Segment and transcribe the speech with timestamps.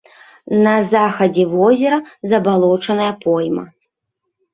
[0.67, 1.99] На захадзе возера
[2.31, 3.67] забалочаная пойма.